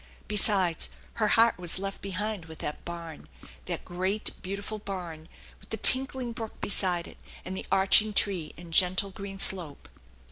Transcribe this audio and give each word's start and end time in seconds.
besides, 0.27 0.89
her 1.21 1.27
heart 1.27 1.59
was 1.59 1.77
left 1.77 2.01
behind 2.01 2.45
with 2.45 2.57
that 2.57 2.83
barn, 2.83 3.29
that 3.67 3.85
great^ 3.85 4.31
beautiful 4.41 4.79
barn 4.79 5.29
with 5.59 5.69
the 5.69 5.77
tinkling 5.77 6.31
brook 6.31 6.59
beside 6.59 7.07
it, 7.07 7.19
and 7.45 7.55
the 7.55 7.67
arching 7.71 8.11
tree 8.11 8.51
and 8.57 8.73
gentle 8.73 9.11
green 9.11 9.37
slope. 9.37 9.87